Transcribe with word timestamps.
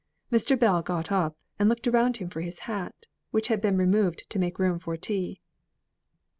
Mr. 0.31 0.57
Bell 0.57 0.81
got 0.81 1.11
up 1.11 1.37
and 1.59 1.69
looked 1.69 1.87
around 1.87 2.17
him 2.17 2.27
for 2.31 2.41
his 2.41 2.57
hat, 2.65 3.05
which 3.29 3.49
had 3.49 3.61
been 3.61 3.77
removed 3.77 4.27
to 4.31 4.39
make 4.39 4.57
room 4.57 4.79
for 4.79 4.97
tea. 4.97 5.39